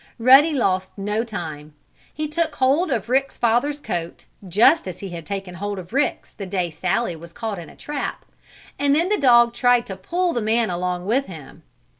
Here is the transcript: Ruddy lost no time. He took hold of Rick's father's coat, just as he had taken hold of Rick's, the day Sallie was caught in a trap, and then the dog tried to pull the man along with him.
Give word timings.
Ruddy 0.17 0.51
lost 0.51 0.97
no 0.97 1.23
time. 1.23 1.75
He 2.11 2.27
took 2.27 2.55
hold 2.55 2.89
of 2.89 3.07
Rick's 3.07 3.37
father's 3.37 3.79
coat, 3.79 4.25
just 4.47 4.87
as 4.87 4.97
he 5.01 5.09
had 5.09 5.27
taken 5.27 5.53
hold 5.53 5.77
of 5.77 5.93
Rick's, 5.93 6.33
the 6.33 6.47
day 6.47 6.71
Sallie 6.71 7.15
was 7.15 7.31
caught 7.31 7.59
in 7.59 7.69
a 7.69 7.75
trap, 7.75 8.25
and 8.79 8.95
then 8.95 9.09
the 9.09 9.17
dog 9.19 9.53
tried 9.53 9.85
to 9.85 9.95
pull 9.95 10.33
the 10.33 10.41
man 10.41 10.71
along 10.71 11.05
with 11.05 11.27
him. 11.27 11.61